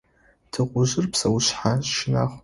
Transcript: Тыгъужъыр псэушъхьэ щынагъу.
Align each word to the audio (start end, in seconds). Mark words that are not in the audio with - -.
Тыгъужъыр 0.51 1.05
псэушъхьэ 1.11 1.73
щынагъу. 1.93 2.39